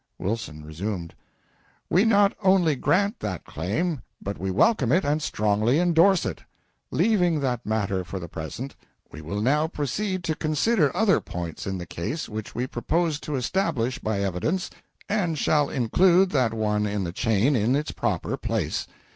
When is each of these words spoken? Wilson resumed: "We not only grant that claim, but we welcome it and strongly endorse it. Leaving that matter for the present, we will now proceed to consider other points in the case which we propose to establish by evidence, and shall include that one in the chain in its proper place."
Wilson 0.17 0.65
resumed: 0.65 1.13
"We 1.87 2.05
not 2.05 2.33
only 2.41 2.75
grant 2.75 3.19
that 3.19 3.45
claim, 3.45 4.01
but 4.19 4.39
we 4.39 4.49
welcome 4.49 4.91
it 4.91 5.05
and 5.05 5.21
strongly 5.21 5.77
endorse 5.79 6.25
it. 6.25 6.41
Leaving 6.89 7.39
that 7.41 7.67
matter 7.67 8.03
for 8.03 8.17
the 8.19 8.27
present, 8.27 8.75
we 9.11 9.21
will 9.21 9.41
now 9.43 9.67
proceed 9.67 10.23
to 10.23 10.33
consider 10.33 10.89
other 10.97 11.21
points 11.21 11.67
in 11.67 11.77
the 11.77 11.85
case 11.85 12.27
which 12.27 12.55
we 12.55 12.65
propose 12.65 13.19
to 13.19 13.35
establish 13.35 13.99
by 13.99 14.21
evidence, 14.21 14.71
and 15.07 15.37
shall 15.37 15.69
include 15.69 16.31
that 16.31 16.51
one 16.51 16.87
in 16.87 17.03
the 17.03 17.13
chain 17.13 17.55
in 17.55 17.75
its 17.75 17.91
proper 17.91 18.37
place." 18.37 18.87